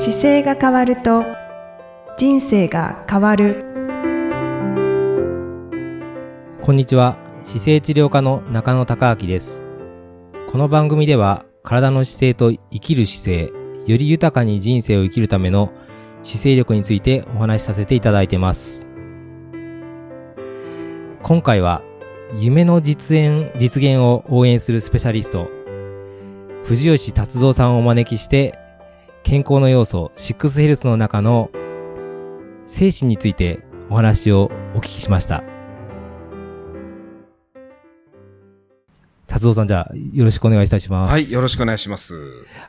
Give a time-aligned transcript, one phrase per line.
[0.00, 1.24] 姿勢が変わると
[2.16, 3.64] 人生が変わる。
[6.62, 7.16] こんにちは。
[7.42, 9.64] 姿勢治療科の中野孝明です。
[10.52, 13.52] この番組では体の姿勢と生きる姿勢
[13.92, 15.72] より豊かに人生を生きるための
[16.22, 18.86] 姿勢力についてお話しさせていただいてます。
[21.24, 21.82] 今回は
[22.38, 25.50] 夢の実演実現を応援するスペシャリスト
[26.66, 28.67] 藤吉達三さんをお招きして
[29.22, 31.50] 健康の要素、シックスヘルスの中の
[32.64, 33.60] 精神について
[33.90, 35.42] お話をお聞きしました。
[39.26, 41.12] 達夫さん、じゃあ、よろしくお願いいたします。
[41.12, 42.14] はい、よろしくお願いします。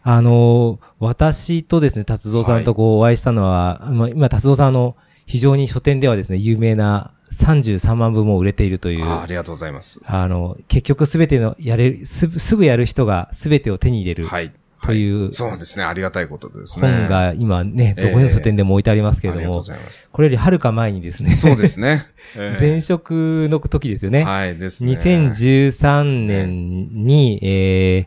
[0.03, 10.01] あの、私とですね、達夫さんとこうお会いしたのは、まあ今、達夫さんの非常に書店ではですね、有名な33万部も売れているという、あありがとうございます。
[10.05, 14.27] あの、結局すべての、やれる、す、すぐやる人がすべてを手に入れる。
[14.27, 14.51] はい。
[14.81, 15.83] というはそうですね。
[15.83, 16.87] ありがたいことですね。
[16.87, 20.09] 本が今ね、ええどこの書店でも置いてありますけれどもありがとうご、ざいます。
[20.11, 22.05] これよりはるか前にですね、そうですね。
[22.37, 24.23] ええ前職の時ですよね。
[24.23, 24.93] はい、ですね。
[24.93, 28.05] 2013年に、えー、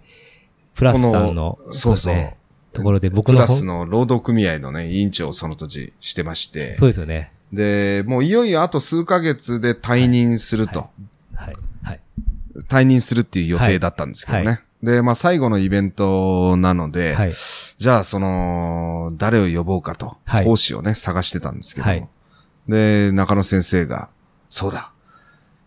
[0.75, 2.37] プラスさんの、そうそうですね
[2.73, 6.75] ところで僕の本プラスの労働組合のね、委員長をその時してまして。
[6.75, 7.33] そうですよね。
[7.53, 10.89] で、もういよいよあと数ヶ月で退任すると。
[11.35, 11.57] はい。
[11.83, 12.01] はい。
[12.69, 14.45] 退任するっていう予定だったんですけどね。
[14.47, 17.35] はいで、まあ最後のイベントなので、はい。
[17.77, 22.09] じゃあその、誰を呼ぼうかと、はい講師をね、探してたんですけども、はい
[22.69, 24.09] で、中野先生が、
[24.49, 24.93] そうだ、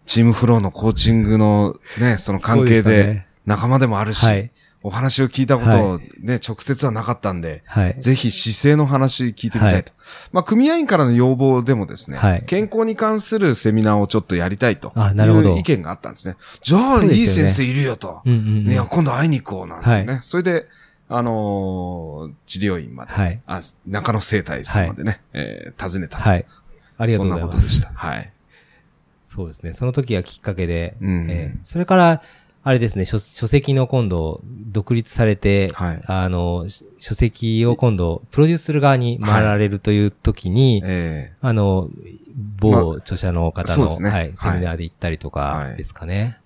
[0.05, 4.52] チームフローのコーチングのね、その関係で仲間でもあるし、はい。
[4.86, 7.95] お話を聞いたことね、直接はなかったんで、はい。
[7.97, 9.92] ぜひ姿勢の話聞いてみたいと。
[10.31, 16.36] まあ、組合員からの要望でもですね、はい健康に関するセミナーをちょっとやりたいとあなるほどいう意見があったんですね。
[16.61, 18.22] じゃあ、いい先生いるよと。
[18.25, 18.72] うんうんうん。
[18.72, 20.14] いや、今度会いに行こうなんてね。
[20.14, 20.67] はそれで、
[21.09, 26.30] あのー治療院まで、はいあ、中野生態さんまでね、えー訪ねたと。
[26.30, 26.45] はい。
[26.99, 27.54] ありがとうございます。
[27.54, 27.92] そんなことでした。
[27.95, 28.31] はい。
[29.27, 29.73] そうですね。
[29.73, 32.21] その時がきっかけで、うんえーそれから、
[32.67, 36.02] あれですね、書書籍の今度、独立されて、はい。
[36.08, 41.89] あの、し書籍を今度、プロデュースする側に回られるという時に、えあの、
[42.59, 44.09] 某著者の方の、そうですね。
[44.09, 44.59] はい、セはい。
[44.59, 45.71] ミナーで行ったりとはい。
[45.73, 46.39] かですかね。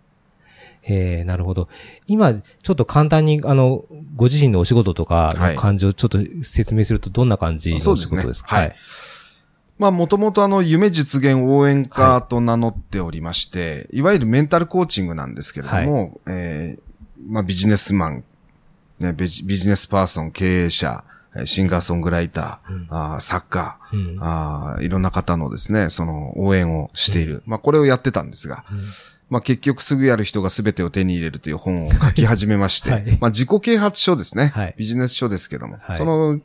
[0.84, 1.70] えー、なるほど。
[2.08, 3.86] 今、ちょっと簡単に、あの、
[4.18, 5.56] ご自身のお仕事とかはい。
[5.56, 8.22] の感じをちょっと説明するとどんな感じのお仕そうですね。
[8.24, 8.56] 事ですか？
[8.58, 8.76] はい。
[9.80, 16.82] まあ、もともとあの、夢実現応援課と名乗っておりまして、い、わゆるメンタルコーチングなんですけれども、えー
[17.28, 18.24] まあ、ビジネスマン、
[19.00, 21.04] ね、ビジビジネスパーソン、経営者、
[21.34, 22.88] えーシンガーソングライター、うん。
[22.90, 24.18] あー作家、うん。
[24.20, 27.44] あーいろんな方のですね、その応援をしている。
[27.46, 28.82] まあ、これをやってたんですが、うん。
[29.30, 33.18] まあ、結局すぐやる人が全てを手に入れるという本を書き始めまして、はい。
[33.22, 34.76] まあ、自己啓発書ですね、はい。
[34.78, 35.98] ビジネス書ですけども、はい。
[35.98, 36.40] その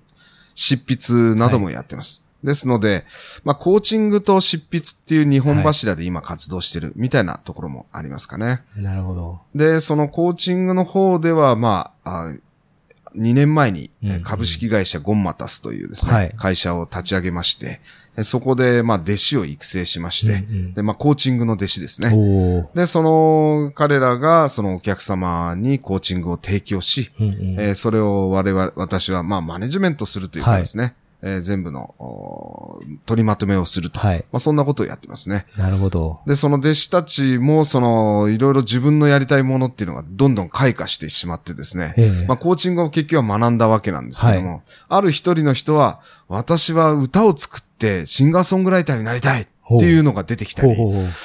[0.55, 2.25] 執筆などもやってます。
[2.45, 3.05] ですので、
[3.43, 8.63] まあ、コーチングと執筆っていう二本柱で今活動してるみたいなところもありますかね。
[8.77, 9.41] なるほど。
[9.55, 12.35] で、そのコーチングの方では、まあ、あ
[13.17, 13.91] 2年前に
[14.25, 17.81] 株式会社ゴンマタスというですね、はい会社を立ち上げまして、
[18.17, 22.69] えそこで、まあ、弟子を育成しまして、うんうんで、まあ、コーチングの弟子ですね。
[22.75, 30.95] で、その彼らがそのお客様にコーチングを提供し、うんうんえーそれを我々、私はまあマネジメントするというかですね、
[31.27, 31.95] えー全部の
[33.07, 33.99] 取りまとめをすると。
[33.99, 34.25] はい。
[34.31, 35.47] まあそんなことをやってますね。
[35.57, 36.21] なるほど。
[36.27, 50.77] で、その弟子たちも、その、いろいろ自分のやりたいものっていうのがどんどん開花してしまってですね、ええまあコーチングを結局は学んだわけなんですけども、はある一人の人は、私は歌を作ってシンガーソングライターになりたいっていうのが出てきたり。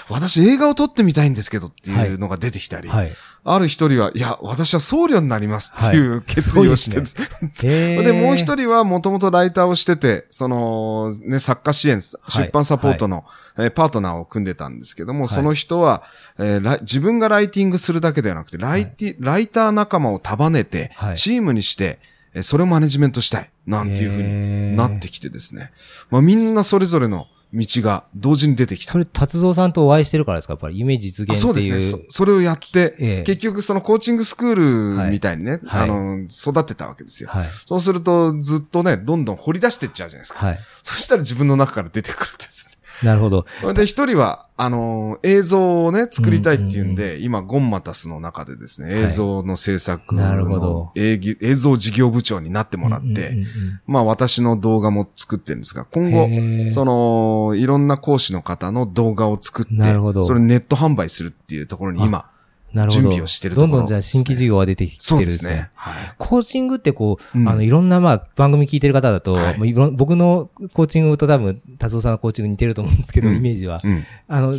[0.10, 3.12] 私映画を撮ってみたいんですけどっていうのが出てきたり、はい。
[3.44, 7.02] ある一人は、いや、私は僧侶になりますっていう決意をして、
[8.04, 13.26] で、もう一人はもともとライターをしてて、その、ね、作家支援、出版サポートの、
[13.58, 15.28] えーパートナーを組んでたんですけども、い。
[15.28, 16.04] その人は、
[16.38, 22.00] え自分がライティングするだけではなくて、ライティ、ライター仲間を束ねてはい、チームにして、
[22.34, 25.72] えーそれをマネジメントしたい、なんていうふうになってきてですね。
[26.12, 29.00] まあみんなそれぞれの道が同時に出てきたそ。
[29.00, 30.54] れ、達蔵さんとお会いしてるからですか？
[30.54, 31.38] やっぱり夢実現あっていう。
[31.42, 32.06] そうですね。
[32.08, 37.30] そそれをやって、ええ結局そのコーチングスクールみたいにね、はいあの、育てたわけですよ。
[37.30, 37.48] はい。
[37.66, 40.46] そうすると、ずっとね、どんどん掘り出していっちゃうじゃないですか。
[40.46, 40.60] はい。
[40.84, 42.70] そしたら自分の中から出てくるんです
[43.04, 43.46] なるほど。
[43.64, 43.74] ね。
[43.74, 49.04] で、一人は、あのー映像をね、作りたいっていうんで、今、ゴンマタスの中でですね、はい。
[49.06, 50.68] 映像の制作なるほど。
[50.68, 51.18] の映
[51.56, 53.46] 像事業部長になってもらって、うんうんうん
[53.86, 60.24] まあ私の動画も作ってるんですが、今うん後、その、いろんな講師の方の動画を作って、なるほど。
[60.24, 62.30] それネット販売するっていうところに今、
[62.74, 63.02] なるほど。
[63.02, 65.54] 準備をしてるところどんどんじゃあ新規事業が出てきてるんですすね。
[65.54, 65.70] ね。
[65.76, 65.94] はい。
[66.18, 73.80] コーチングってこう、うんあの、いろんなまあ番組聞いてる方だと、はいもういろん僕のコーチングと多分、達夫さんのコーチング似てると思うんですけど、うんイメージは。
[73.84, 74.04] うん。
[74.28, 74.58] あの、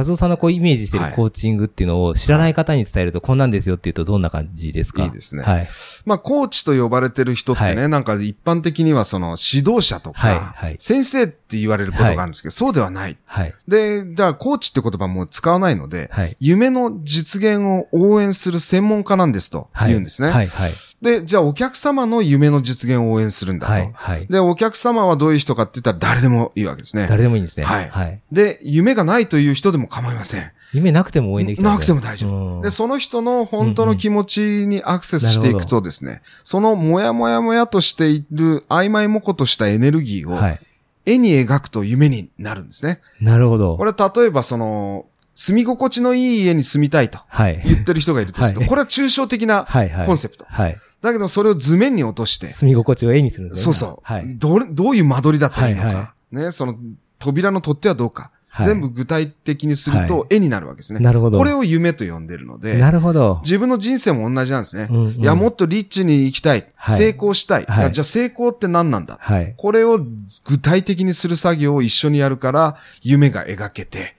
[0.00, 5.04] 達夫さんのこうイメージしてるはいコーチングっていうのを知らない方に伝えるとこんなんですよっていうとどんな感じですか？
[5.04, 5.68] いいですねはい。
[6.04, 13.18] まあ、コーチと呼ばれてる人ってね、はなんか一般的にはその指導者とか、先生って言われることがあるんですけど、そうではない。
[13.26, 13.54] はい。
[13.68, 16.36] で、じゃあ、コーチって言葉も使わないので、はい。
[16.40, 19.88] 夢の実現を応援する専門家なんですとはい。
[19.88, 20.30] 言うんですね。
[20.30, 20.48] はい。
[20.48, 20.72] はい。
[21.02, 23.72] で、じゃあお客様の夢の実現を応援するんだと。
[23.72, 23.90] はい。
[23.94, 24.26] はい。
[24.26, 27.06] で、お客様はどういう人かって言ったら誰でもいいわけですね。
[27.08, 27.64] 誰でもいいんですね。
[27.64, 28.20] はいはい。
[28.30, 30.52] で、夢がないという人でも構いません。
[30.72, 31.72] 夢なくても応援できちゃう。
[31.72, 40.60] なくても大丈夫で、その人の本当の気持ちにアクセスしていくとですね、そのもやもやもやとしている曖昧もことしたエネルギーをはい。
[41.06, 43.00] 絵に描くと夢になるんですね。
[43.20, 43.76] なるほど。
[43.78, 47.62] これ例えばその、住み心地のいい家に住みたいとはい。
[47.64, 49.88] 言ってる人がいるとすると、はいこれは抽象的なはい。
[49.88, 50.06] はい。
[50.06, 50.44] コンセプト。
[50.46, 50.78] はい。
[51.02, 53.54] だけどそれを図面に落として、住み心地を絵にする。
[53.56, 53.98] そうそう。
[54.02, 54.36] はい。
[54.36, 55.86] どれ、どういう間取りだったらいいのか。
[55.86, 56.76] はいはね、その
[57.18, 58.22] 扉の取っ手はどうか。
[58.22, 60.98] はい全部具体的にすると絵になるわけですね。
[60.98, 61.38] なるほど。
[61.38, 63.38] これを夢と呼んでるので、なるほど。
[63.44, 64.88] 自分の人生も同じなんですね。
[64.90, 66.66] うんうんいや、もっとリッチに生きたい。
[66.74, 67.64] はい成功したい。
[67.64, 69.54] はいじゃあ成功って何なんだはい。
[69.56, 70.00] これを
[70.44, 74.16] 具体的にする作業を一緒にやるから、夢が描けて、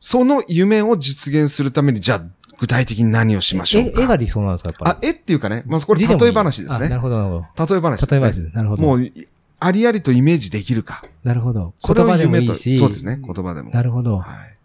[0.00, 2.24] その夢を実現するために、じゃあ
[2.58, 4.02] 具体的に何をしましょうえ、か。
[4.02, 6.86] 絵が理想なんですかやっぱあ、絵っていうかね、まずこれ例え話ですね。
[6.86, 7.74] あなるほど、なるほど。
[7.74, 8.10] 例え話ですね。
[8.10, 8.56] 例え話です。
[8.56, 8.82] なるほど。
[8.82, 9.12] もう、
[9.58, 11.04] ありありとイメージできるか。
[11.24, 11.74] なるほど。
[11.86, 12.76] 言葉でもいいし。
[12.76, 13.70] そうですね、言葉でも。
[13.70, 14.18] なるほど。
[14.18, 14.56] はい。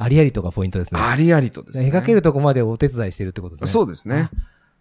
[0.00, 1.00] ありありとかポイントですね。
[1.00, 1.90] ありありとですね。
[1.90, 3.66] 描けるとこまでお手伝いしてるってことですね。
[3.68, 4.30] そうですね。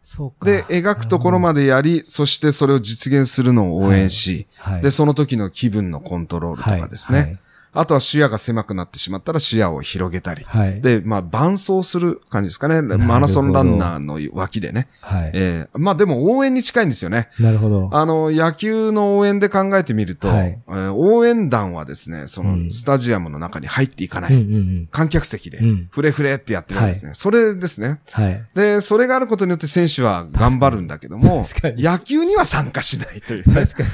[0.03, 0.45] そうか。
[0.45, 7.17] で、描くところまでやり、そしてそれを実現するのを応援し、はい、で、その時の気分のコントロールとかですね。
[7.17, 7.39] はい。
[7.79, 10.43] あとは視野が狭くなってしまったら視野を広げたり。
[10.45, 10.81] はい。
[10.81, 12.81] で、まあ、伴走する感じですかね。
[12.81, 14.87] マラソンランナーの脇でね。
[15.01, 15.31] はい。
[15.33, 17.29] えーまあでも応援に近いんですよね。
[17.39, 17.89] なるほど。
[17.91, 24.33] あの、野球の応援で考えてみると、はいえー応援団はですね、そうのんスタジアムの中に入っていかない。
[24.33, 24.87] うんうんうん。
[24.91, 27.11] 観客席で、うんフレフレってやってるわけですね。
[27.13, 27.99] それですね。
[28.11, 28.45] はい。
[28.55, 31.45] で、それがあることによって選手は頑張るんだけども
[31.77, 33.53] 野球には参加しないというね。
[33.53, 33.89] 確かに。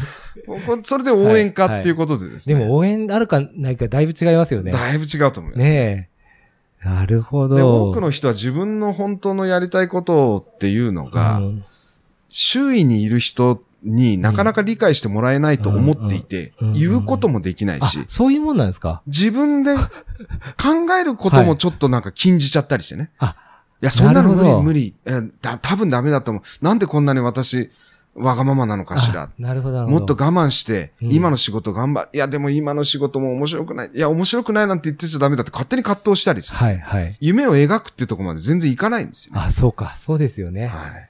[0.48, 2.56] こそれで応援歌っていうことでですね。
[2.56, 4.72] でも応援あるかないかだいぶ違いますよね。
[4.72, 5.68] だいぶ違うと思います。
[5.68, 6.10] ね
[6.84, 6.88] え。
[6.88, 7.56] なるほど。
[7.56, 11.66] で、多くの人は自分の本当のやりたいことっていうのが、うん
[12.36, 19.04] 周囲にいる人になかなか理解してもらえないと思っていて言うこともできないあし、、そういうもんなんですか？
[19.06, 19.84] 自分で考
[21.00, 23.12] えることもちょっとなんか禁じちゃったりしてね。
[23.20, 23.36] あ、
[23.84, 24.96] いや、そんなの無理無理。
[25.06, 26.66] えだ多分ダメだと思う。
[26.66, 27.70] なんでこんなに私、
[28.16, 29.30] わがままなのかしらあ。
[29.40, 29.88] なるほど。
[29.88, 33.92] もっと我慢して、うん今の仕事頑張いや、でも今の仕事も面白くない。
[33.94, 37.18] いや、面白くないなんて言ってちゃダメだって勝手に葛藤したりして、はい、はい。
[37.20, 39.42] 夢を描くっていうところまで全然いかないんですよね。
[39.42, 39.96] あ、そうか。
[40.00, 40.68] そうですよね。
[40.68, 41.10] はい。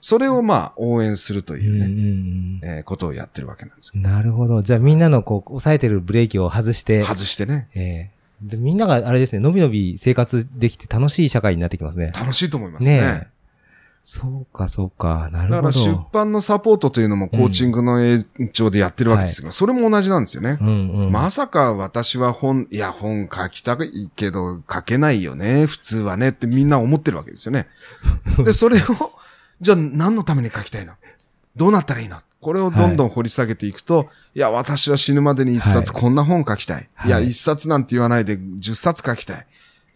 [0.00, 4.62] それをまあ、応援するというね、うんうんうんえーことをやってるわけなんですけなるほど。
[4.62, 12.12] じゃあみんなのこう、抑えてるブレーキを外してど。、外してね、ええでみんながあれですね、のびのび生活できて楽しい社会になってきますね。
[12.18, 13.00] 楽しいと思いますね。
[13.00, 13.39] ねえ。
[14.02, 15.28] そうか、そうか。
[15.30, 15.56] なるほど。
[15.56, 20.58] だから出版のサポートというのもコーチングの延長でやってるわけですけど、それも同じなんですよね。
[20.60, 21.12] うんうん。
[21.12, 27.68] まさか私は本、いや本書きたいけど書けないよね、普通はねってみんな思ってるわけですよね。
[28.44, 28.82] で、それを、
[29.60, 30.94] じゃあ何のために書きたいの？
[31.54, 32.16] どうなったらいいの？
[32.40, 36.88] これをどんどん掘り下げていくと、い、や、私は死ぬまでに一冊はこんな本書きたい。
[37.04, 39.46] い、や、はい一冊なんて言わないで十冊書きたい。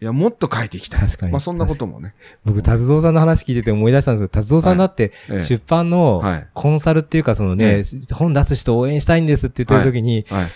[0.01, 1.01] いや、もっと書いていきたい。
[1.01, 2.15] 確かにまあそんなこともね。
[2.43, 7.83] 僕、達蔵さんの話聞いてて思い出したんですけど、達蔵さんだってええ、出版のはいコンサルっていうか、そのね、
[8.13, 10.47] 本出す人応援したいんですって言ってる時に、はい。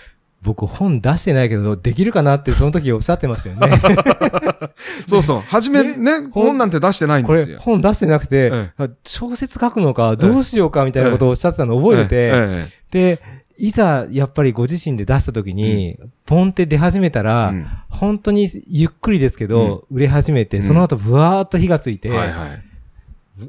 [0.42, 3.78] 僕本出してないけど、できるかなってその時おっしゃってましたよね。
[5.06, 5.40] そうそう。
[5.40, 7.58] はじめね、 本なんて出してないんこれですよ。
[7.60, 8.50] 本出してなくて
[9.04, 13.22] 小説書くのかどうしようかみたいなことをおっしゃってたのを覚えてて、で、
[13.60, 22.62] いざやっぱりご自身で出した時に、ポンって出始めたえら、うん本当にゆっくりですけど、売れ始めて、うんその後ブワーっと火がついて、はいはい。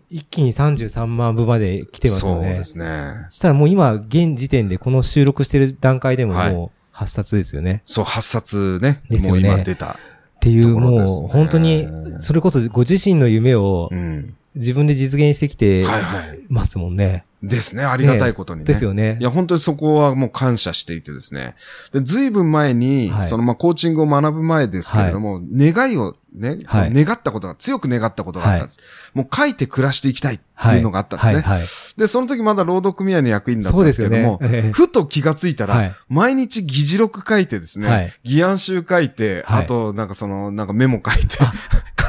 [0.10, 2.48] 一気に33万部まで来てますよね。
[2.48, 3.27] そうですね。
[3.30, 7.82] そしたらもう今、現時点でこの収録してる段階でもはいもう8冊ですよね。
[7.86, 8.89] そう、8冊ね。
[8.89, 9.91] もうですよね今出た。
[9.91, 9.96] っ
[10.41, 11.88] ていう、もう本当に、
[12.20, 14.36] それこそご自身の夢をうん。
[14.55, 16.39] 自分で実現してきてはいはい。
[16.50, 17.25] ますもんね。
[17.43, 17.84] ですね。
[17.86, 18.65] ありがたいことにね。
[18.65, 19.24] ですよねい。
[19.24, 21.55] や、本当にそこはもう感謝していてですね。
[21.91, 28.79] で、ずいぶん前に、はいそのまあコーチングを学ぶ前ですけれども、願いをね、その願ったことが、強く願ったことがあったんです。
[29.13, 31.41] もう書いて暮らしていきたいっていうのがあったんですね。
[31.41, 31.67] はい、はい。
[31.98, 34.39] で、その時まだ労働組合の役員だったんでですけども、。
[34.41, 41.38] ええふと気がついたら、はい毎日議事録書いてですね、はい議案集書いて、はいあと、なんかその、なんかメモ書いて、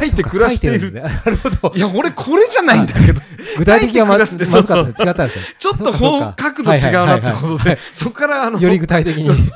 [0.04, 0.92] いて暮らしている。
[1.42, 1.72] ほど。
[1.74, 3.20] いや、俺これじゃないんだけど、
[3.58, 5.44] 具体的にはま書いて暮らしてまずかった違ったんですよ。
[5.58, 9.52] ちょっと方角度違うなってことで、そこからあの、より具体的に。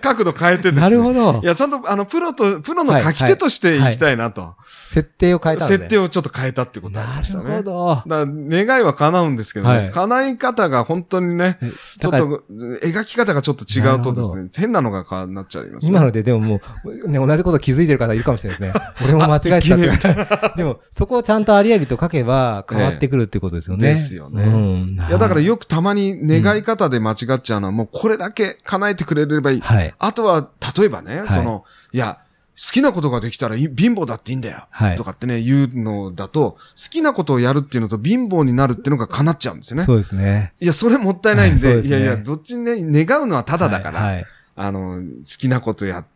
[0.00, 0.80] 角度変えてですね。
[0.80, 1.46] なるほどい。
[1.46, 4.54] や、ちゃんとあの、プロと、プロの書き手としていきたいなと。
[4.94, 5.66] 設定を変えた。
[5.66, 7.44] 設定をちょっと変えたってことありなましたね。
[7.44, 7.88] るほど。
[7.88, 11.58] だから願いは叶うんですけどね、はい叶い方が本当にね、
[12.00, 12.44] ちょっと
[12.82, 15.90] 描き方がちょっと違うとですなね、変なのがかなっちゃいますね。
[15.90, 18.80] 今のででももう、ね、同じこと気づいてる方いるかもしれないですね。
[19.04, 23.88] 俺も間違えてたって でも、そこをちゃんとありありと書けば変わってくるってことですよね。
[23.88, 24.94] ですよねうん。
[24.94, 29.60] いや、だからよくたまに願い方で間違っちゃうのは、もうこれだけ叶えてくれればいい。
[29.60, 29.94] はい。
[29.98, 32.20] あとは、例えばね、いその、いや、
[32.56, 34.68] 好きなことができたらい貧乏だっていいんだよ。
[34.70, 36.58] はいとかってね、言うのだと、好
[36.90, 39.84] きなことをやるっていうのと貧乏になるっていうのが叶っちゃうんですよね。
[39.84, 40.52] そうですね。
[40.60, 44.24] いや、それもったいないんで、 はいですねいやいや、どっちにね、願うのはただだから、はい。
[44.56, 46.13] あの、好きなことやって、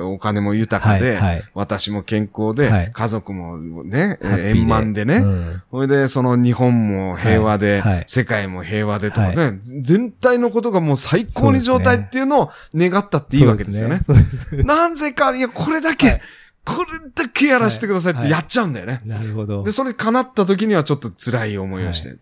[0.00, 14.00] お金も豊かで、はいはい私も健康で、はい家族もね、円満でね、うんそれで、その日本も平和で、はいはい世界も平和でとかね、は全体のことがもう最高に状態っていうのを願ったっていいわけですよね。
[14.52, 14.62] ね。
[14.64, 16.20] なぜか、いや、これだけ、はい
[16.66, 19.00] これだけやらせてくださいってはいやっちゃうんだよね。
[19.06, 19.70] なるほどで、。
[19.70, 22.16] それ叶った時にはちょっと辛い思いをして。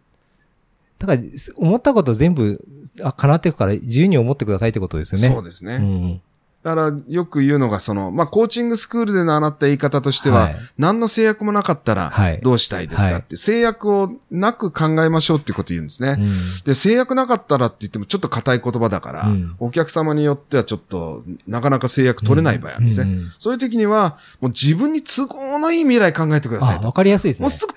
[0.99, 1.23] だから、
[1.57, 2.63] 思ったこと全部、
[3.03, 5.35] あ、叶っていくから自由に思ってくださいってことですよね。
[5.35, 5.77] そうですね。
[5.77, 6.21] うん。
[6.65, 16.17] だから、よく言うのが、その、まあ、コーチングスクールで習った言い方としては、はい何の制約もなかったらはい、どうしたいですかって、制約をなく考えましょうっていうことを言うんですね。
[16.19, 16.31] うん
[16.65, 23.13] で、制約なかったらって言ってもちょっと硬い言葉だから、うんお客様によってはちょっと、なかなか制約取れない場合あるんですね。
[23.13, 26.79] うんうんそういう時には、もう自分に都合のいい未来考えてください。
[26.79, 27.43] わかりやすいですね。
[27.43, 27.75] もうすぐ、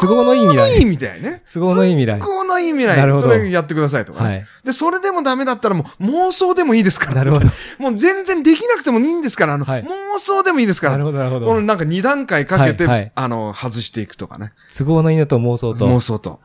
[0.00, 0.58] 都合のいい未来。
[0.58, 1.42] 都合のいいみたいね。
[1.52, 2.26] 都合のいい未来都。
[2.26, 2.96] 合のいい未来。
[2.96, 4.28] なるほどそれやってくださいとかね。
[4.28, 4.44] はい。
[4.64, 7.16] で、それでもダメだったらもう妄想でもいいですから。
[7.16, 7.46] なるほど。
[7.78, 10.92] もう全然できなくてもいいんですから、あの、はい妄想でもいいですから。
[10.92, 11.46] なるほど、なるほど。
[11.46, 14.52] このなんか二段階かけて、はいはいあの、外していくとかね。
[14.76, 15.86] 都合のいいのと妄想と。
[15.86, 16.40] 妄想と。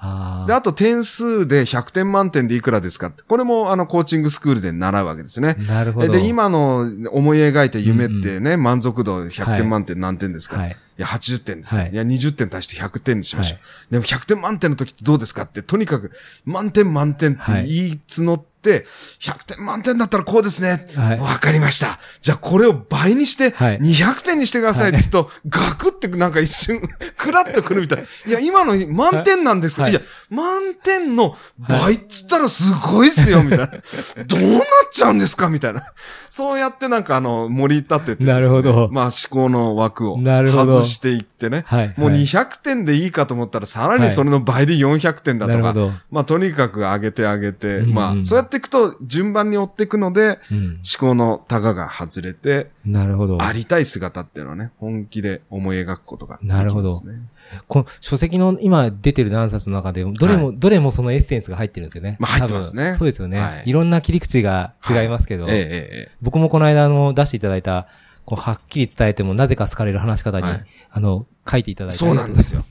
[0.48, 3.24] で、あと点数で100点満点でいくらですかって。
[3.27, 5.55] これもあの、コーチングスクールで習うわけですね。
[5.67, 6.12] なるほど。
[6.12, 6.79] で、今の
[7.12, 11.82] 思い描いた夢ってね、満足度100点満点何点ですか、はいいや、80点ですよ。
[11.82, 13.60] はいい、や、20点足して100点にしましょう。
[13.91, 16.12] でも100点満点の時ってどうですかって、とにかく
[16.46, 18.86] 満点満点って言い募って、
[19.20, 20.86] 100点満点だったらこうですね。
[20.96, 22.00] わ、はいかりました。
[22.22, 26.82] じゃあこれを倍にして、はい200点にしてくださいって言うと、ガ クってなんか一瞬、
[27.18, 28.06] クラッとくるみたい。
[28.25, 29.82] いや、今の満点なんです。
[29.82, 33.68] はいい、や、満点の倍っつったらすごいっすよ、みたいな。
[34.25, 35.84] どうなっちゃうんですかみたいな。
[36.29, 41.63] そうやってなんかあの、盛り立ててね、なるほどまあ思考の枠をなるほど外していってね。
[41.68, 41.94] はい。
[41.98, 45.91] もうはい200点でいいかと思ったら、さらにそれの倍で400点だとか、なるほど。
[46.12, 50.79] まあとにかく上げて上げて、うんうんまあそうやっていくと順番に追っていくので、うん。
[50.79, 53.41] 思考のタガが外れて、なるほど。
[53.41, 56.89] ありたい姿っていうのはね、本気で思い描くことができなるほど。
[56.89, 57.22] ますね。
[57.67, 62.17] この書籍の今出てる何冊の中でも、どれも、どれもそのエッセンスが入ってるんですよね。
[62.19, 62.96] まあ入ってますね。
[62.98, 63.63] そうですよね、はい。
[63.65, 63.72] い。
[63.72, 67.88] ろんな切り口が違いますけど、えええええ僕もこの間あの出していただいた、
[68.25, 70.65] こうはっきり伝えてもなぜか好かれる話し方に、はい。
[70.91, 72.63] あの、書いていただいてそうなんですよ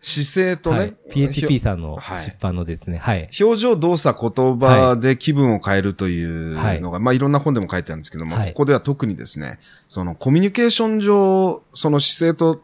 [0.00, 2.18] 姿勢とね、はい、PHP さんのはい。
[2.24, 3.28] 出版のですね、はい。
[3.40, 6.80] 表情、動作、言葉で気分を変えるというはい。
[6.80, 8.48] のが、まあいろんな本でも書いてあるんですけども、はい。
[8.48, 12.62] ここでは特にですね、そのコミュニケーション上、その姿勢と、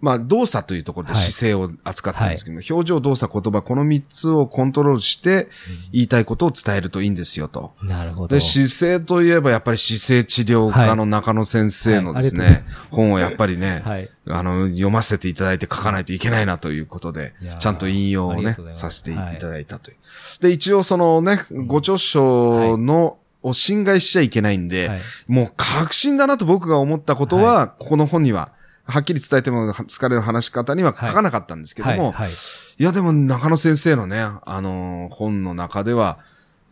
[0.00, 5.48] まあ動作というところではい姿勢を扱ってるんですけども、表情、動作、言葉、この3つをコントロールして
[5.92, 7.72] 言いたいことを伝えるといいんですよと。
[7.82, 8.34] なるほど。
[8.34, 14.08] で、姿勢といえばやっぱり姿勢治療科の中野先生のですね、はいはい本をやっぱりね、 はい。
[14.28, 19.96] あの、読ませていただいて書かないといけないなということでちゃんと引用をねさせていただいたという。
[20.40, 25.00] で、一応そのね、ご著書の、を侵害しちゃいけないんで、はい。
[25.26, 28.52] もう確信だなと僕が思ったことは、ここの本には、
[28.90, 32.12] はっきり伝えても疲れる話し方には書かなかったんですけども、はい。
[32.12, 32.30] はい。
[32.78, 36.18] いや、でも中野先生のね、あのー本の中では、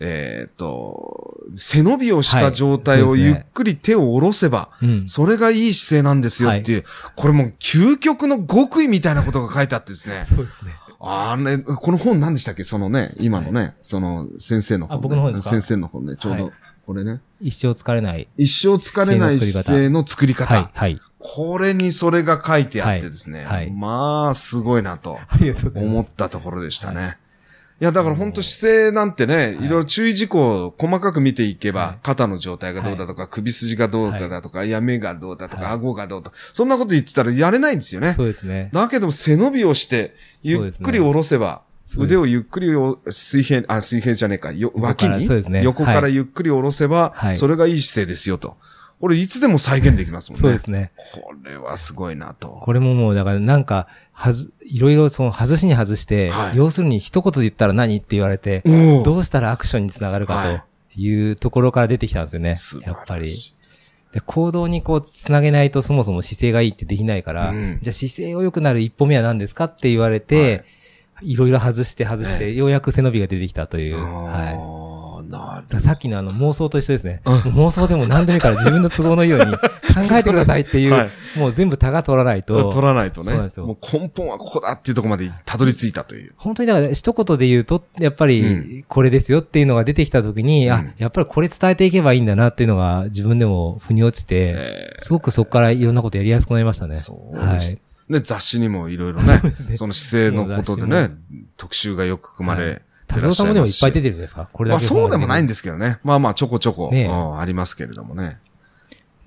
[0.01, 5.09] えーっと、背伸びをした状態をゆっくり手を下ろせば、うん。
[5.09, 6.85] それがいい姿勢なんですよっていう、
[7.17, 10.25] これもう究極の極意みたいなことが書いてあってですね。
[10.29, 10.73] そうですね。
[11.01, 12.65] あれ、この本何でしたっけ？
[12.65, 14.99] そのね、今のね、その先生の本、ね。
[14.99, 15.51] あ僕の本ですか？
[15.51, 16.53] 先生の本ね、ちょうど、はい
[16.89, 17.21] これね。
[17.43, 18.29] 一生疲れない。
[18.39, 20.55] 一生疲れない姿勢の作り方。
[20.55, 20.71] はい。
[20.73, 21.01] はい。
[21.19, 23.41] これにそれが書いてあってですね。
[23.41, 25.19] はいはいまあ、すごいなと。
[25.29, 25.93] ありがとうございます。
[25.93, 27.19] 思ったところでしたね。
[27.79, 38.15] いや、だから本当姿勢なんてね、いろいろ注意事項を細かく見ていけば、はい肩の状態がどうだとか、首筋がどうだとか、いや、目がどうだとか、はい顎がどうとか、そんなこと言ってたらやれないんですよね。
[38.15, 38.71] そうですね。
[38.73, 48.57] だけど背伸びをして、ゆっくり下ろせば、腕をゆっくりお水平、あ、水平じゃねえか、よ脇に、そうですね横からゆっくり下ろせば、はいそれがいい姿勢ですよと。
[49.01, 50.43] これいつでも再現できますもんね。
[50.43, 50.93] そうですね。
[51.15, 52.49] これはすごいなと。
[52.49, 60.65] これももう、だからなんか、はず、いろいろその外しに外して、はい要するに一言で言ったら何って言われて、おどうしたらアクションにつながるかは
[60.95, 62.55] というところから出てきたんですよね。
[62.85, 63.33] やっぱり。
[64.13, 70.78] で行動にこう、つなげないとそもそも姿勢がいいってできないから、うんじゃあ姿勢を良くなる一歩目は何ですかって言われて、い、
[71.23, 73.99] ろいろ外して外して、えようやく背伸びが出てきたという。
[73.99, 74.55] あはい。
[74.55, 74.89] ー
[75.29, 77.21] なるさっきのあの妄想と一緒ですね。
[77.25, 79.59] うん妄想でも何でもいいから自分の都合のいいように 考
[80.13, 82.69] えてくださいっていう、はいもう全部タが取らないと。
[82.71, 83.27] 取らないとね。
[83.27, 86.33] そうなんですよもう根本はここだっていうところまでたどり着いたという。
[86.37, 96.97] 本当にだから一言で言うと、やっぱうりこれですよっていうのが出てきたときに、あうん、やっぱりこれ伝えていけばいいんだなっていうのが自分でも腑に落ちて、えすごくそこからいろんなことやりやすくなりましたね。
[96.97, 97.79] そうですはい。
[98.11, 99.41] で、雑誌にもいろいろね
[99.77, 101.13] その姿勢のことでね雑、
[101.57, 103.73] 特集がよく組まれて達らっし郎さんもでもいっ。
[103.81, 104.49] ぱい出てるんですか？
[104.53, 104.83] これだけ。
[104.83, 105.49] まあそうでもないんで。
[105.49, 105.99] ですけどね。
[106.05, 106.91] まあまあちょこちょこ、
[107.39, 108.39] ありますけれどもね。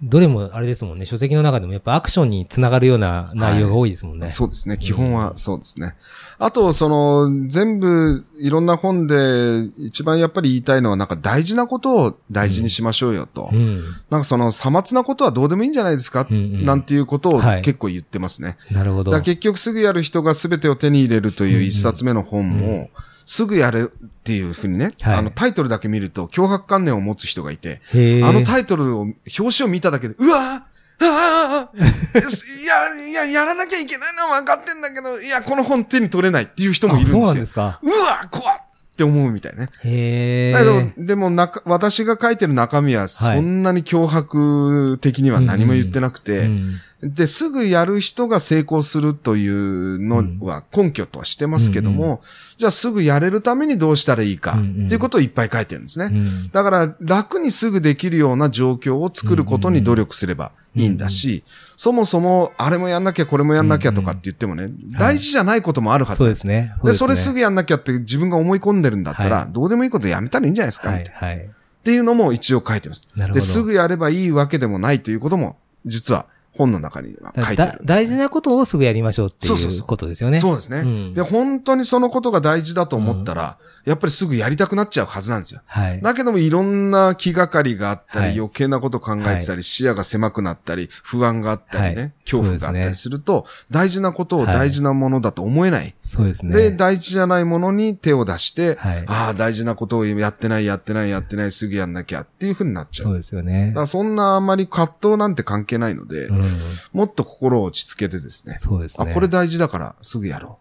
[0.04, 1.06] どれもあれですもんね。
[1.06, 4.28] 書籍の中でもやっぱアクションにつながるような内容が多いですもんね。
[4.28, 4.78] そうですね。
[4.80, 5.96] 基本はそうですね。
[6.40, 13.52] あと、その、全部、いろんな本で、一番やっぱり言いたいのは、なんか大事なことを大事にしましょうよと。
[13.54, 13.84] うん。
[14.10, 18.58] なんかその、さまつなことはどうでもいいんじゃないですか、うんうんなんていうことをはい結構言ってますね。
[18.72, 19.12] なるほど。
[19.22, 22.90] 結局すぐやる人が全てを手に入れるという一冊目の本も、うん
[23.26, 30.72] すぐやるっていうふうにね、はいあのタイトルだけ見ると脅迫観念を持つ人がいて、あのタイトルを、表紙を見ただけで、うわー
[31.04, 37.26] ああいや、いや、やらなきゃいけないのは分かってんだけど、いや、この本手に取れないっていう人もいるんですよ。
[37.26, 37.80] なんですか。
[37.82, 38.58] うわ怖っ
[38.92, 39.70] って思うみたいね。
[39.84, 52.20] へだけどえ。、でもなか、私が書いてる中身はそんなに脅迫的には何も言ってなくて、うんで、すぐやる人が成功するというのは根拠とはしてますけども、うんう
[52.58, 54.86] じゃあすぐやれるためにどうしたらいいか、うんうん。
[54.86, 56.06] っていうことをいっぱい書いてるんですね。
[56.06, 56.48] うん。
[56.52, 61.44] だから楽にすぐできるような状況を作ることに努力すればいいんだし、
[61.76, 66.76] そもそもあれもやんなきゃこれもやんなきゃとかって言ってもね、大事じゃないこともあるはずそうですね。
[66.84, 69.54] で、それすぐぐやんなきゃって自分が思い込んでるんだったら、はい。
[69.54, 71.16] どうでもいいことやめたらいいんじゃないですか、はい、みたい。
[71.16, 71.28] な。
[71.28, 71.38] はい。
[71.46, 73.08] っていうのも一応書いてます。
[73.34, 77.78] で、すぐやればいいわけでもないということも、実は本の中には書いてあるね。
[77.80, 80.40] だ大事なことをすぐやりましょうっていうことですよね。
[80.40, 85.62] そうですね、うんで、本当にそのことが大事だと思ったら、やっぱりすぐやりたくなっちゃうはずなんですよ。
[85.66, 86.02] はい。
[86.02, 95.96] だけどもいろんな気がかりがあったり、はい余計なこと考えてたり、視野が狭くなったり、不安があったりね、はい恐怖があったりすると、大事なことをはい大事なものだと思えない。
[96.12, 96.54] そうですね。
[96.54, 103.08] で、大事じゃないものに手を出して、はいああ、大事なことをやってない、やってない、やってない、すぐやんなきゃっていうふうになっちゃう。
[103.08, 103.80] そうですよねだか。
[103.82, 106.58] らそんなあんまり葛藤なんて関係ないので、うん。
[106.92, 108.58] もっと心を落ち着けてですね。
[108.60, 109.10] そうですね。
[109.10, 110.60] あ、これ大事だからすぐやろ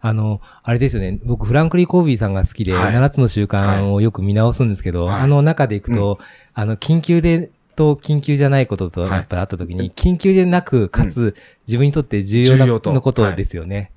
[0.00, 1.20] あの、あれですよね。
[1.24, 6.18] 僕、フランクリー・コービーさんが好きで、はい7つの習慣をよく見直すんですけど、はいあの中でいくと、
[6.54, 12.66] あの、緊急で、と緊急じゃないことと、はいやっぱりあった時に、緊急でなく、かつ、自分にとって重要な
[13.00, 13.92] ことですよね。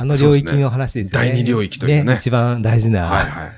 [0.00, 1.28] あの領域の話ですよね。
[1.28, 2.90] 第二領域というね一番大事う。
[2.90, 3.02] な。
[3.02, 3.52] はいはい。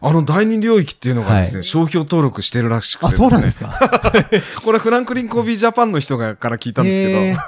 [0.00, 3.28] あの第二領域っていうのがですね、商標登録してるらしくてあ、ですね。
[3.28, 4.62] そうなんですか？
[4.62, 7.40] これフランクリン・コービージャパンの人がから聞いたんですけへど、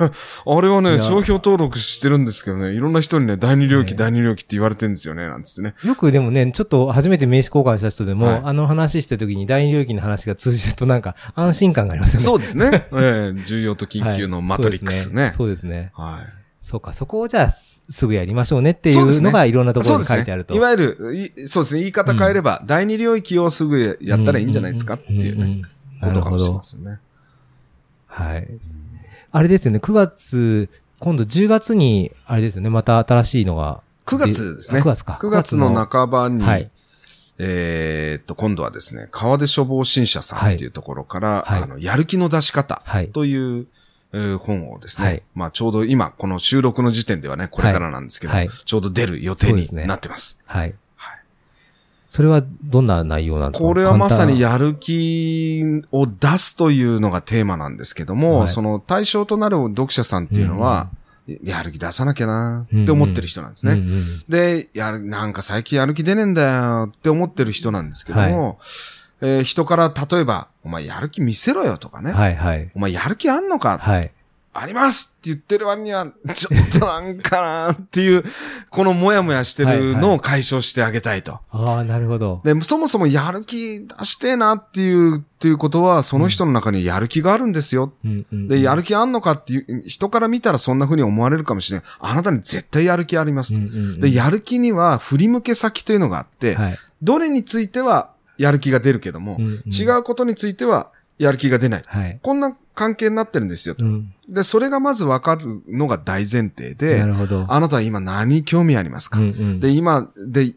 [0.58, 5.74] あれはいね、や商標登録してるんですけどね、いろんな人にね、第二領域、ね第二領域って言われてるんですよね、なんつってね。
[5.84, 12.24] よくでもね、ちょっと初めて名刺交換した人でも、はいあの話した時に第二領域の話が通じるとなんか安心感がありますよね。
[12.24, 12.88] そうですね。
[12.92, 15.32] ええ重要と緊急のマトリックスね。
[15.36, 15.92] そうですね。
[15.94, 16.40] はい。
[16.60, 17.50] そうか、そこをじゃあ
[17.90, 20.54] すすぐやりましょうねっていそうのがいろんなところに書いてあると。
[20.54, 25.62] いわゆる、いそうですね、言い方変えれば、第二領域をすぐやったらいいんじゃないですかっていうね、んんん
[26.00, 26.98] ことかもしれまなるせんね。
[28.06, 28.30] ほど。
[28.30, 28.48] はい。
[29.32, 30.68] あれですよね、9月、
[31.00, 33.80] 今度10月に、あれですよね、また新しいのが。
[34.06, 34.80] 9月ですね。
[34.80, 35.18] あ9月か。
[35.20, 36.70] 9月の半ばに、はい
[37.38, 43.66] えーっと、今度はですね、川出処方新社さんっていうところから、はいあの、やる気の出し方はいという、えー
[44.12, 45.22] 本をですね、はい。
[45.34, 48.48] まあちょうど今、この収録の時点ではね、これからなんですけど、はい。
[48.48, 50.38] ちょうど出る予定になってます。
[50.46, 50.74] はい。
[50.96, 51.18] はい。
[52.08, 53.66] それはどんな内容なんですか？
[53.66, 58.48] これはまさにや、やる気を出すというのがテーマなんですけども、はい。
[58.48, 60.90] その対象となる読者さんっていうのは、
[61.44, 63.74] やる気出さなきゃなって思ってる人なんですね。
[63.74, 68.58] うんうんで、やる、なんか最近やる気出ねえんだよって思ってる人なんですけども、
[69.20, 72.12] えー人から例えば、お前やる気見せろよとかね。
[72.12, 72.70] はいはい。
[72.74, 74.10] お前やる気あんのか、はい。
[74.52, 78.24] ありますって言ってる割には、ちょっとなんかなっていう、
[78.68, 81.38] このもやもやしてるのを解消してあげたいと。
[81.50, 82.40] ああ、なるほど。
[82.42, 87.92] で、そもそもやる気出してえなっていう、っていうことは、その人の中にやる気があるんですよ。
[88.04, 91.86] うんうんで、やる気あんのかっていう、人から見たらそんな風に思われるかもしれない。
[92.00, 93.60] あなたに絶対やる気ありますと。
[93.60, 96.78] うんうんうんで、やる気には振り向け先というのがあって、はい。
[97.02, 101.82] どれについてはやる気が出るけども、うんうん違うことについてはやる気が出ない。
[101.86, 102.18] はい。
[102.22, 103.84] こんな関係になってるんですよと。
[103.84, 104.14] うん。
[104.28, 107.44] で、それがまずわかるのが大前提なで、るほど。
[107.46, 110.54] あなたは今何に興味ありますか、うんうんで、今、で、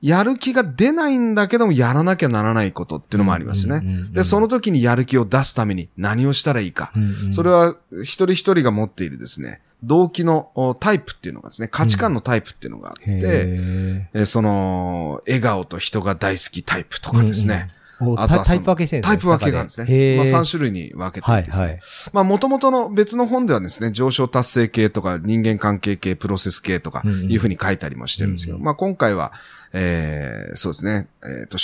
[0.00, 4.06] やる気が出ないんだけども、やらなきゃならないことっていうのもありますよね。
[4.12, 6.92] で、その時にやる気を出すために何をしたらいいか。
[6.96, 17.68] うんうんそれは、一人一人が持っているですね、動機のおタイプっていうのがですね、価値観のタイプっていうのがあって、へえその、笑顔と人が大好きタイプとかですね。
[17.70, 20.16] ーおあとはタタイプ分けしてるんですタイプ分けがあるんですね。
[20.16, 21.64] まあ3種類に分けてはいいですね。
[21.64, 21.80] はい。
[22.12, 29.32] まあ元々の別の本ではですね、上昇達成系とか人間関係系、プロセス系とかうんうんいうふうに書いたりもしてるんですけど、うんまあ今回は、
[29.72, 31.58] えー、そうですね、えっ、と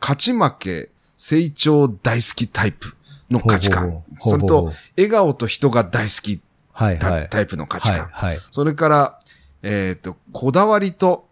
[0.00, 2.94] 勝ち負け、成長大好きタイプ
[3.30, 4.02] の価値観。
[4.20, 6.42] それと笑顔と人が大好きタ,、
[6.78, 7.28] はいはい。
[7.28, 8.06] タイプの価値観。
[8.06, 8.38] はいはい。
[8.52, 9.18] それから、
[9.62, 11.26] えっ、と、こだわりと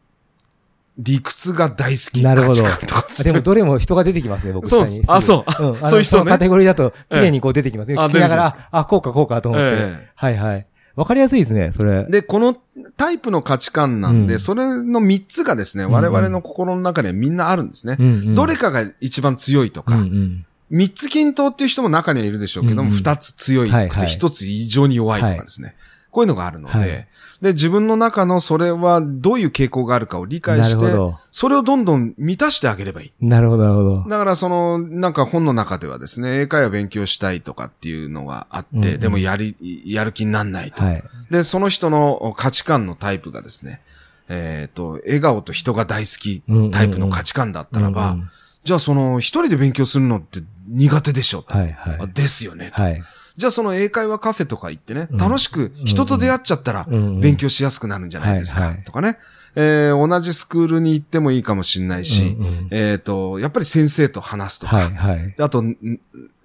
[0.99, 7.95] 理屈が大好きなるほど価値観とかでもどれも人が出てきますね、僕そうあそううそういう人ねのカテゴリーだと、綺麗にこう出てきますね。
[7.97, 9.67] ええ聞きながら、あ、こうかこうかと思って。
[9.67, 9.71] え
[10.03, 10.67] えはいはい。
[10.97, 12.07] わかりやすいですね、それ。
[12.11, 12.57] で、この
[12.97, 17.97] タイプの価値観なんで、うんそれの3つがですね、我々の心の中にはみんなあるんですね。
[18.01, 25.77] うんうんどれかが一番強いとか、うんうん3つ均等っていう人も中にはいるでしょうけども、うんうん2つ強いくて1つ異常に弱いとかですね。
[26.11, 27.09] こういうのがあるので、はい
[27.43, 30.97] で、自分の中のそれはどういう傾向があるかを理解して。
[31.31, 33.13] それをどんどん満たしてあげればいい。
[33.21, 34.05] なるほど、なるほど。
[34.09, 40.83] だからその、なんか本の中ではですね、英会話勉強したいとかっていうのがあって、うんうんでもやり、やる気になんないと。
[40.83, 41.05] はい。
[41.31, 43.83] で、その人の価値観のタイプがですね、
[44.29, 48.31] えっ、と、笑顔と人が大好きタイプの価値観だったらば、うんうん
[48.67, 51.57] じゃあその一人で勉強するのって苦手でしょと。
[51.57, 52.07] はいはいあ。
[52.09, 52.83] ですよねと。
[52.83, 53.03] はい。
[53.37, 59.19] じゃあその英会話カフェとか行ってね、うん楽しく人と出会っちゃったら勉強しやすくなるんじゃないですかとかね。
[59.55, 65.35] えー同じスクールに行ってもいいかもしれないし、うんうんえっ、と、やっぱり先生と話すとか、はいはい。
[65.39, 65.77] あと、ん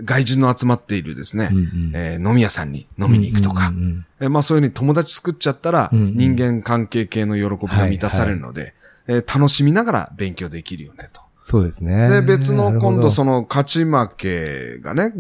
[0.04, 8.76] 外人の集まっているですね、うんうんえー飲み屋さんに飲みに行くとか、うんうんうんえーまあそういうふうに友達作っちゃったら、人間関係系の喜びが満たされるので、
[9.08, 11.22] えー楽しみながら勉強できるよねと。
[11.44, 12.10] そうですね。
[12.10, 15.14] で、別の今度その、の勝ち負けがね、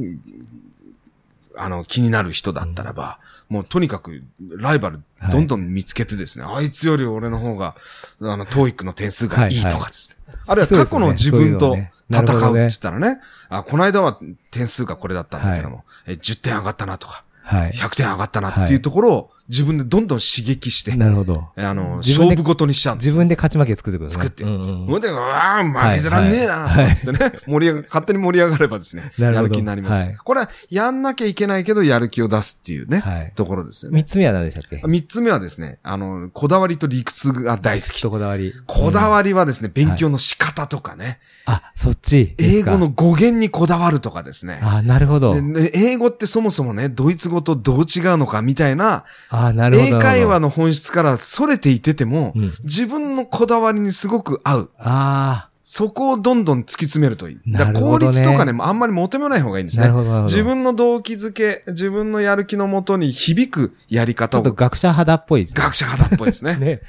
[1.58, 7.76] あの、気になる人だったらば、もうとにかくライバルどんどん見つけてですね、あいつより俺の方が、
[8.22, 10.18] あの、トーイックの点数がいいとかですね。
[10.48, 11.76] あるいは過去の自分と
[12.10, 14.20] 戦うって言ったらね、あ、この間は
[14.52, 17.72] 点数がこれだったんだけども、え10点上がったなとか、はい。
[17.72, 21.50] 100点上がったなっていうところを自分でどんどん刺激して、なるほど。
[21.58, 24.14] あの、勝負ごとにしちゃう自分で勝ち負け作ってくるね。
[24.14, 30.04] 作ってうんうんで、うわー負けずらんねえなとかつってね、 盛り上が、勝手に盛り上がればですね、 なるほどやる気になります。
[30.04, 33.34] はいこれは、やんなきゃいけないけど、やる気を出すっていうね、はい。
[33.36, 33.96] ところですよね。
[33.98, 34.82] 三つ目は何でしたっけ？
[34.88, 38.02] 三つ目はですね、あの、こだわりと理屈が大好き。
[38.02, 38.54] とこだわり。
[38.68, 39.08] こだり。
[39.08, 42.36] わりはですね、勉強の仕方とかね、あ、そっち。
[42.38, 44.60] 英語の語源にこだわるとかですね。
[44.62, 45.36] あ、なるほど
[45.74, 49.04] 英語ってそもそもね、ドイツ語とどう違うのかみたいな、
[49.46, 49.98] あ、なるほど。
[49.98, 50.42] 英会話の。
[50.42, 54.70] の本質から逸れていてても、うん自分のこだわりにすごく合う。
[54.78, 57.40] あそこをどんどん突き詰めるといい。
[57.52, 59.84] だから効率とかね、あんまり求めない方がいいんであ、すね。
[59.84, 60.34] なるほど、なるほど。
[60.34, 65.64] 自分の動機づけ、自分のやる気のもとに響くやりち方をょっと学者肌っぽいですね。
[65.64, 66.58] 学者肌っぽいですね。
[66.60, 66.82] ね。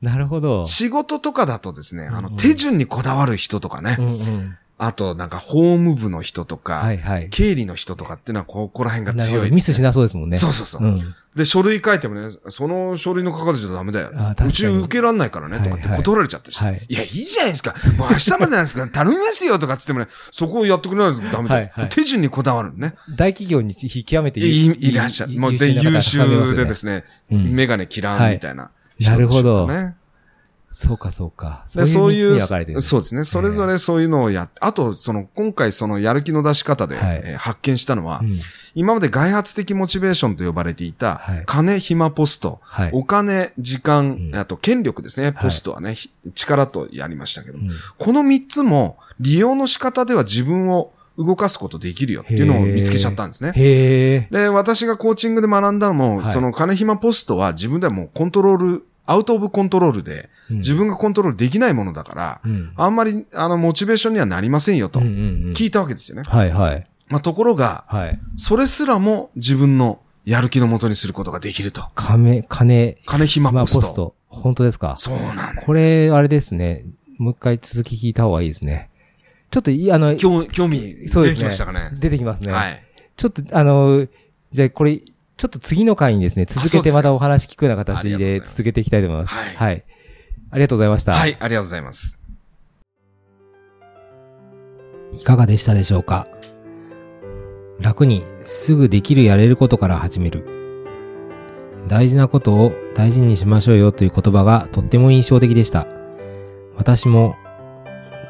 [0.00, 0.62] なるほど。
[0.64, 4.56] 仕事とかだとですね、あの、手順にこだわる人とかね、うんうん。
[4.82, 7.28] あとなんか法務部の人とか、はいはい。
[7.28, 10.36] 経理の人とかっていうのはここら辺が強い、どミスしなそうですもんね。
[10.36, 10.82] そうそうそう。
[10.82, 11.14] うん。
[11.36, 14.10] で、書類書いてもね、その書類の書かれちゃダメだよ
[14.44, 16.64] うち受けらんないからね、とかってはいはい断られちゃったりして。
[16.64, 17.74] はいいや、いいじゃないですか。
[17.98, 21.68] もう明日までなんですから、頼みますよとかっってもね、そこをやってくれないとダメだよ。
[21.72, 22.94] はいはい手順にこだわるのね。
[23.16, 25.38] 大企業に極めていいいらっしゃる。
[25.38, 26.90] もうで、優秀でですね。
[26.90, 29.96] ね、うんメガネ切らんみたいないなるほどね。
[30.72, 31.64] そうか、そうか。
[31.74, 32.38] でそういう、
[32.80, 33.24] そうですね。
[33.24, 37.22] それぞれそういうのをやって、あと、その、今回そのやる気の出し方で、はい。
[37.24, 38.38] えー発見したのは、うん。
[38.74, 41.42] 今まで外発的モチベーションと呼ばれていた、はい。
[41.44, 42.90] 金、暇、ポスト、はい。
[42.92, 44.38] お金、時間、うん。
[44.38, 45.32] あと権力ですね。
[45.32, 47.58] ポストはね、ひ力とやりましたけど
[47.98, 53.52] この三つも利用の仕方では自分を動かすことできるよっていうのを見つけちゃったんですね。
[54.30, 56.32] で、私がコーチングで学んだのも、はい。
[56.32, 62.72] その金暇ポストは自分ではもうコントロール、アウトオブコントロールで、うん自分がコントロールできないものだから、うん。
[62.76, 66.22] あんまり、あの、モチベーションにはなりませんよと聞いたわけですよね。
[66.24, 66.84] はいはい。
[67.08, 68.18] まあ、ところが、はい。
[68.36, 71.84] それすらも自分のやる気のもとにすることができると。
[71.94, 73.80] 金、金、金暇まあポスト。
[73.80, 74.14] ポスト。
[74.28, 74.94] 本当ですか？
[74.96, 75.66] そうなんです。
[75.66, 76.84] これ、あれですね。
[77.18, 78.90] もう一回続き聞いた方がいいですね。
[79.50, 81.90] ちょっといい、あの、興興味出てそうですねきましたかね。
[81.98, 82.52] 出てきますね。
[82.52, 82.82] はい。
[83.16, 84.06] ちょっと、あの、
[84.52, 85.00] じゃあこれ、
[85.40, 89.32] ちょっと次の回にですね、続けてまたお話聞くような形で続けていきたいと思います。
[89.34, 89.84] はいはい。
[90.50, 91.14] ありがとうございました。
[91.14, 92.18] はい、ありがとうございます。
[95.12, 96.28] いかがでしたでしょうか？
[97.78, 100.44] 楽にすぐできるやれることから始める。
[101.88, 105.86] 大事なことを大事にしましょうよという言葉がとっても印象的でした。
[106.76, 107.34] 私も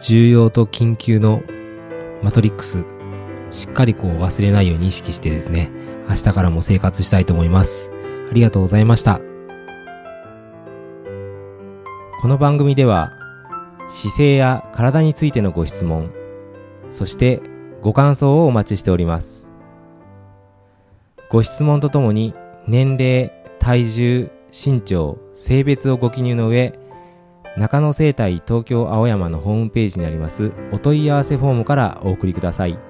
[0.01, 1.43] 重要と緊急の
[2.23, 2.85] マトリックス、
[3.51, 5.73] しっかりこう忘れないように意識してですね、
[6.11, 7.89] 明日からも生活したいと思います。
[8.29, 9.21] ありがとうございました。
[12.21, 13.13] この番組では
[13.89, 16.11] 姿勢や体についてのご質問、
[16.91, 17.41] そして
[17.81, 19.51] ご感想をお待ちしております。
[21.31, 22.35] ご質問とともに
[22.67, 26.77] 年齢、体重、身長、性別をご記入の上、
[27.57, 32.90] 中野生態東京青山のホームページにありますお問い合わせフォームからお送りください。